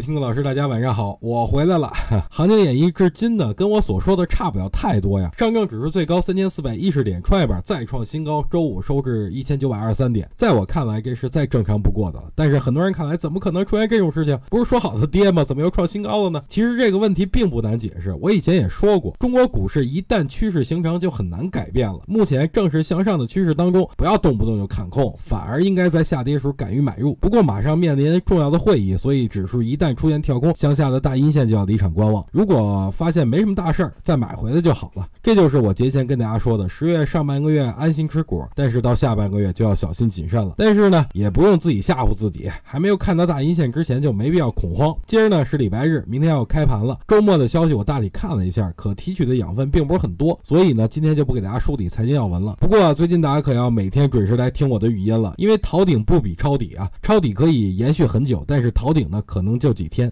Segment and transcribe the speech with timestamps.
[0.00, 1.90] 听众老师，大家晚上好，我回来了。
[2.30, 5.30] 行情演绎至今呢，跟我所说的差不了太多呀。
[5.36, 10.28] 上证指数最高三千四百一十点，创业板再创新高，周五收至一千九百二十三点。
[10.36, 12.30] 在我看来，这是再正常不过的了。
[12.34, 14.38] 但是很多人看来，怎么可能出现这种事情？
[14.48, 15.42] 不是说好的跌吗？
[15.42, 16.42] 怎么又创新高了呢？
[16.48, 18.14] 其实这个问题并不难解释。
[18.20, 22.00] 我以前也说过，中国股市一旦趋势形成，就很难改变了。
[22.06, 27.14] 目前正是向上的趋势当中，不要动不动就看空，反而应该在下跌时候敢于买入。
[27.16, 32.24] 不过马上面临重要的会议，所以指数一旦出现跳空向下的大阴线，就要离场观望。
[32.32, 35.06] 如果发现没什么大事儿，再买回来就好了。
[35.22, 40.54] 这就是我节前跟大家说的，十月上半个月安心吃股，但是到下半个月就要小心谨慎了。
[40.56, 44.94] 但是呢，也不用自己吓唬自己，还没有看到大阴线之前就没必要恐慌。
[45.06, 46.98] 今儿呢是礼拜日，明天要开盘了。
[47.06, 52.56] 周末的消息我大体看了一下，可提取的养分并不是很多，所以呢今天就不给大家梳理财经要闻了。
[52.60, 60.06] 不过最近大家可要每天准时来听我的语音了，因为逃顶不比抄底啊，抄底可以延续很久，但是逃顶呢可能就几天。